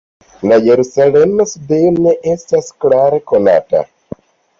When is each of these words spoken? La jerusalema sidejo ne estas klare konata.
La 0.51 0.55
jerusalema 0.67 1.45
sidejo 1.51 1.91
ne 2.05 2.13
estas 2.31 2.71
klare 2.87 3.21
konata. 3.33 3.83